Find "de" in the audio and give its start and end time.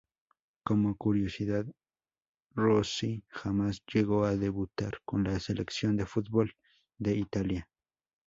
5.95-6.07, 6.97-7.17